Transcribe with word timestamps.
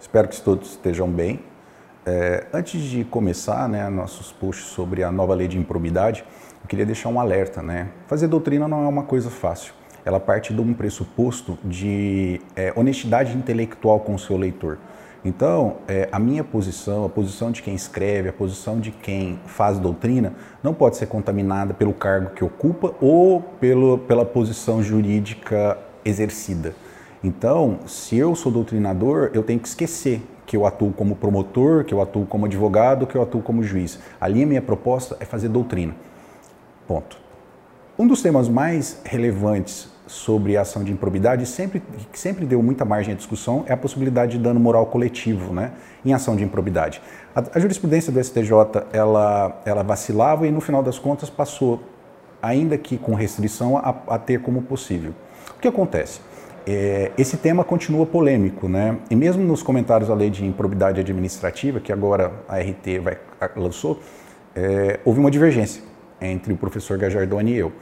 Espero 0.00 0.26
que 0.26 0.40
todos 0.40 0.70
estejam 0.70 1.08
bem. 1.08 1.40
É, 2.04 2.46
antes 2.52 2.80
de 2.82 3.04
começar 3.04 3.68
né, 3.68 3.88
nossos 3.88 4.32
posts 4.32 4.66
sobre 4.66 5.04
a 5.04 5.12
nova 5.12 5.34
lei 5.34 5.46
de 5.46 5.56
improbidade, 5.56 6.24
eu 6.62 6.68
queria 6.68 6.84
deixar 6.84 7.08
um 7.10 7.20
alerta. 7.20 7.62
Né? 7.62 7.90
Fazer 8.08 8.26
doutrina 8.26 8.66
não 8.66 8.84
é 8.84 8.88
uma 8.88 9.04
coisa 9.04 9.30
fácil. 9.30 9.72
Ela 10.04 10.18
parte 10.18 10.52
de 10.52 10.60
um 10.60 10.74
pressuposto 10.74 11.58
de 11.64 12.40
é, 12.56 12.72
honestidade 12.74 13.36
intelectual 13.36 14.00
com 14.00 14.14
o 14.14 14.18
seu 14.18 14.36
leitor. 14.36 14.78
Então, 15.24 15.76
é, 15.86 16.08
a 16.10 16.18
minha 16.18 16.42
posição, 16.42 17.04
a 17.04 17.08
posição 17.08 17.50
de 17.50 17.62
quem 17.62 17.74
escreve, 17.74 18.30
a 18.30 18.32
posição 18.32 18.80
de 18.80 18.90
quem 18.90 19.38
faz 19.46 19.78
doutrina, 19.78 20.32
não 20.62 20.72
pode 20.72 20.96
ser 20.96 21.06
contaminada 21.06 21.74
pelo 21.74 21.92
cargo 21.92 22.30
que 22.30 22.42
ocupa 22.42 22.94
ou 23.00 23.42
pelo, 23.60 23.98
pela 23.98 24.24
posição 24.24 24.82
jurídica 24.82 25.76
exercida. 26.04 26.74
Então, 27.22 27.80
se 27.86 28.16
eu 28.16 28.34
sou 28.34 28.50
doutrinador, 28.50 29.30
eu 29.34 29.42
tenho 29.42 29.60
que 29.60 29.68
esquecer 29.68 30.22
que 30.46 30.56
eu 30.56 30.64
atuo 30.64 30.90
como 30.90 31.14
promotor, 31.14 31.84
que 31.84 31.92
eu 31.92 32.00
atuo 32.00 32.24
como 32.24 32.46
advogado, 32.46 33.06
que 33.06 33.14
eu 33.14 33.22
atuo 33.22 33.42
como 33.42 33.62
juiz. 33.62 33.98
Ali 34.18 34.42
a 34.42 34.46
minha 34.46 34.62
proposta 34.62 35.16
é 35.20 35.26
fazer 35.26 35.48
doutrina. 35.48 35.94
Ponto. 36.88 37.29
Um 37.98 38.06
dos 38.06 38.22
temas 38.22 38.48
mais 38.48 38.98
relevantes 39.04 39.88
sobre 40.06 40.56
a 40.56 40.62
ação 40.62 40.82
de 40.82 40.90
improbidade, 40.90 41.46
sempre, 41.46 41.80
que 42.12 42.18
sempre 42.18 42.44
deu 42.44 42.60
muita 42.62 42.84
margem 42.84 43.14
à 43.14 43.16
discussão, 43.16 43.64
é 43.66 43.72
a 43.72 43.76
possibilidade 43.76 44.32
de 44.32 44.38
dano 44.38 44.58
moral 44.58 44.86
coletivo 44.86 45.54
né, 45.54 45.72
em 46.04 46.12
ação 46.12 46.34
de 46.34 46.42
improbidade. 46.42 47.00
A, 47.34 47.44
a 47.54 47.60
jurisprudência 47.60 48.12
do 48.12 48.22
STJ 48.22 48.50
ela, 48.92 49.60
ela 49.64 49.82
vacilava 49.84 50.46
e, 50.46 50.50
no 50.50 50.60
final 50.60 50.82
das 50.82 50.98
contas, 50.98 51.30
passou, 51.30 51.80
ainda 52.42 52.76
que 52.76 52.98
com 52.98 53.14
restrição, 53.14 53.76
a, 53.76 53.94
a 54.08 54.18
ter 54.18 54.40
como 54.40 54.62
possível. 54.62 55.14
O 55.56 55.60
que 55.60 55.68
acontece? 55.68 56.20
É, 56.66 57.12
esse 57.16 57.36
tema 57.36 57.62
continua 57.62 58.04
polêmico, 58.04 58.68
né? 58.68 58.98
E 59.10 59.14
mesmo 59.14 59.44
nos 59.44 59.62
comentários 59.62 60.10
à 60.10 60.14
lei 60.14 60.28
de 60.28 60.44
improbidade 60.44 61.00
administrativa, 61.00 61.78
que 61.78 61.92
agora 61.92 62.32
a 62.48 62.58
RT 62.58 62.98
vai, 63.02 63.18
lançou, 63.54 64.00
é, 64.56 64.98
houve 65.04 65.20
uma 65.20 65.30
divergência 65.30 65.89
entre 66.20 66.52
o 66.52 66.56
professor 66.56 66.98
Gajardoni 66.98 67.52
e 67.52 67.56
eu 67.56 67.72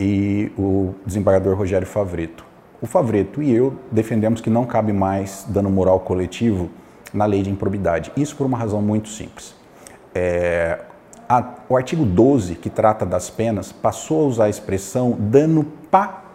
e 0.00 0.52
o 0.58 0.94
desembargador 1.06 1.56
Rogério 1.56 1.86
Favreto. 1.86 2.44
O 2.80 2.86
Favreto 2.86 3.42
e 3.42 3.54
eu 3.54 3.78
defendemos 3.90 4.40
que 4.40 4.50
não 4.50 4.64
cabe 4.64 4.92
mais 4.92 5.44
dano 5.48 5.70
moral 5.70 6.00
coletivo 6.00 6.70
na 7.12 7.24
lei 7.24 7.42
de 7.42 7.50
improbidade. 7.50 8.12
Isso 8.16 8.36
por 8.36 8.46
uma 8.46 8.58
razão 8.58 8.82
muito 8.82 9.08
simples. 9.08 9.54
É, 10.14 10.80
a, 11.28 11.54
o 11.68 11.76
artigo 11.76 12.04
12, 12.04 12.56
que 12.56 12.68
trata 12.68 13.06
das 13.06 13.30
penas, 13.30 13.72
passou 13.72 14.24
a 14.24 14.26
usar 14.26 14.44
a 14.44 14.48
expressão 14.48 15.12
dano 15.12 15.64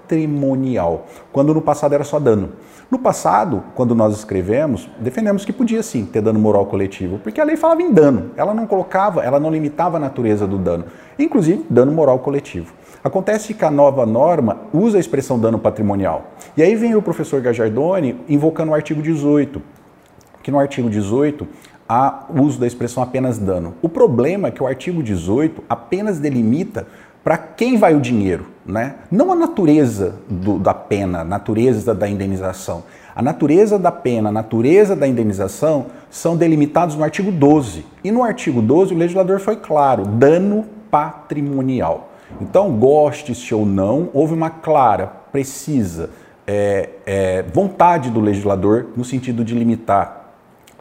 patrimonial, 0.09 1.05
quando 1.31 1.53
no 1.53 1.61
passado 1.61 1.93
era 1.93 2.03
só 2.03 2.19
dano. 2.19 2.53
No 2.89 2.97
passado, 2.97 3.63
quando 3.75 3.93
nós 3.93 4.17
escrevemos, 4.17 4.89
defendemos 4.99 5.45
que 5.45 5.53
podia 5.53 5.83
sim 5.83 6.05
ter 6.05 6.21
dano 6.21 6.39
moral 6.39 6.65
coletivo, 6.65 7.19
porque 7.19 7.39
a 7.39 7.43
lei 7.43 7.55
falava 7.55 7.83
em 7.83 7.93
dano, 7.93 8.31
ela 8.35 8.52
não 8.52 8.65
colocava, 8.65 9.23
ela 9.23 9.39
não 9.39 9.52
limitava 9.52 9.97
a 9.97 9.99
natureza 9.99 10.47
do 10.47 10.57
dano, 10.57 10.85
inclusive 11.19 11.63
dano 11.69 11.91
moral 11.91 12.17
coletivo. 12.19 12.73
Acontece 13.03 13.53
que 13.53 13.63
a 13.63 13.69
nova 13.69 14.05
norma 14.05 14.57
usa 14.73 14.97
a 14.97 14.99
expressão 14.99 15.39
dano 15.39 15.59
patrimonial. 15.59 16.31
E 16.57 16.63
aí 16.63 16.75
vem 16.75 16.95
o 16.95 17.02
professor 17.02 17.39
Gajardoni 17.39 18.19
invocando 18.27 18.71
o 18.71 18.75
artigo 18.75 19.02
18, 19.02 19.61
que 20.41 20.52
no 20.52 20.59
artigo 20.59 20.89
18 20.89 21.47
há 21.87 22.25
uso 22.35 22.59
da 22.59 22.67
expressão 22.67 23.02
apenas 23.02 23.37
dano. 23.37 23.75
O 23.81 23.87
problema 23.87 24.47
é 24.49 24.52
que 24.52 24.61
o 24.61 24.67
artigo 24.67 25.02
18 25.02 25.63
apenas 25.69 26.19
delimita 26.19 26.87
para 27.23 27.38
quem 27.38 27.78
vai 27.78 27.95
o 27.95 28.00
dinheiro, 28.00 28.48
né? 28.66 28.95
não 29.12 29.31
a 29.31 29.36
natureza 29.36 30.16
do, 30.30 30.58
da 30.58 30.73
pena, 30.73 31.22
a 31.22 31.23
natureza 31.23 31.94
da 31.94 32.08
indenização. 32.08 32.84
A 33.16 33.22
natureza 33.22 33.78
da 33.78 33.92
pena, 33.92 34.30
a 34.30 34.31
natureza 34.31 34.95
da 34.95 35.08
indenização 35.08 35.88
são 36.09 36.38
delimitados 36.38 36.95
no 36.95 37.03
artigo 37.03 37.31
12. 37.31 37.86
E 38.04 38.11
no 38.11 38.23
artigo 38.23 38.61
12 38.61 38.93
o 38.93 38.98
legislador 38.98 39.39
foi 39.39 39.58
claro: 39.58 40.05
dano 40.05 40.66
patrimonial. 40.89 42.10
Então, 42.39 42.71
goste-se 42.71 43.54
ou 43.54 43.66
não, 43.66 44.10
houve 44.14 44.33
uma 44.33 44.49
clara, 44.49 45.11
precisa 45.32 46.11
é, 46.48 46.89
é, 47.05 47.43
vontade 47.54 48.10
do 48.10 48.20
legislador 48.20 48.88
no 48.95 49.04
sentido 49.04 49.43
de 49.43 49.54
limitar 49.54 50.18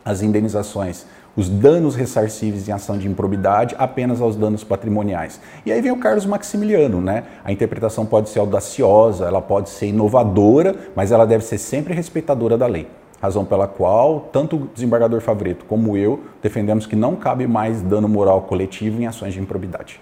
as 0.05 0.23
indenizações, 0.23 1.07
os 1.37 1.49
danos 1.49 1.95
ressarcíveis 1.95 2.69
em 2.69 2.73
ação 2.73 2.99
de 2.99 3.07
improbidade 3.07 3.75
apenas 3.79 4.21
aos 4.21 4.35
danos 4.35 4.65
patrimoniais. 4.65 5.41
E 5.65 5.71
aí 5.71 5.81
vem 5.81 5.93
o 5.93 5.99
Carlos 5.99 6.27
Maximiliano, 6.27 7.01
né? 7.01 7.25
A 7.45 7.53
interpretação 7.53 8.05
pode 8.05 8.29
ser 8.29 8.41
audaciosa, 8.41 9.27
ela 9.27 9.41
pode 9.41 9.69
ser 9.71 9.87
inovadora, 9.87 10.75
mas 10.97 11.13
ela 11.13 11.27
deve 11.27 11.45
ser 11.45 11.59
sempre 11.59 11.95
respeitadora 11.95 12.59
da 12.59 12.67
lei. 12.67 12.89
Razão 13.21 13.45
pela 13.45 13.67
qual 13.67 14.29
tanto 14.33 14.57
o 14.57 14.69
desembargador 14.75 15.21
Favreto 15.21 15.65
como 15.65 15.97
eu 15.97 16.21
defendemos 16.43 16.87
que 16.87 16.97
não 16.97 17.17
cabe 17.17 17.47
mais 17.47 17.83
dano 17.83 18.09
moral 18.09 18.43
coletivo 18.43 19.01
em 19.01 19.07
ações 19.07 19.35
de 19.35 19.41
improbidade. 19.41 20.01